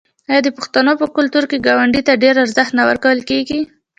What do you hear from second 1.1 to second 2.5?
کلتور کې ګاونډي ته ډیر